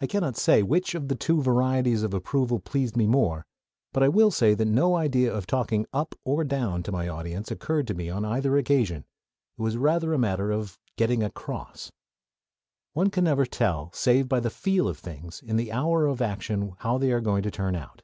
I 0.00 0.08
cannot 0.08 0.36
say 0.36 0.64
which 0.64 0.96
of 0.96 1.06
the 1.06 1.14
two 1.14 1.40
varieties 1.40 2.02
of 2.02 2.12
approval 2.12 2.58
pleased 2.58 2.96
me 2.96 3.06
more; 3.06 3.46
but 3.92 4.02
I 4.02 4.08
will 4.08 4.32
say 4.32 4.52
that 4.54 4.64
no 4.64 4.96
idea 4.96 5.32
of 5.32 5.46
talking 5.46 5.86
"up" 5.92 6.16
or 6.24 6.42
"down" 6.42 6.82
to 6.82 6.90
my 6.90 7.06
audience 7.06 7.52
occurred 7.52 7.86
to 7.86 7.94
me 7.94 8.10
on 8.10 8.24
either 8.24 8.58
occasion: 8.58 9.04
it 9.56 9.62
was 9.62 9.76
rather 9.76 10.12
a 10.12 10.18
matter 10.18 10.50
of 10.50 10.76
"getting 10.96 11.22
across." 11.22 11.92
One 12.94 13.12
never 13.16 13.44
can 13.44 13.50
tell 13.52 13.90
save 13.94 14.28
by 14.28 14.40
the 14.40 14.50
"feel" 14.50 14.88
of 14.88 14.98
things 14.98 15.40
in 15.40 15.54
the 15.54 15.70
hour 15.70 16.06
of 16.06 16.20
action 16.20 16.72
how 16.80 16.98
they 16.98 17.12
are 17.12 17.20
going 17.20 17.44
to 17.44 17.50
turn 17.52 17.76
out. 17.76 18.02